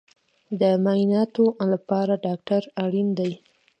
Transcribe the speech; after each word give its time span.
د 0.61 0.61
معایناتو 0.83 1.45
لپاره 1.71 2.13
ډاکټر 2.25 2.61
اړین 2.83 3.07
دی 3.19 3.31